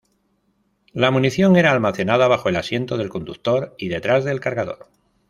[0.93, 4.89] La munición era almacenada bajo el asiento del conductor y detrás del cargador.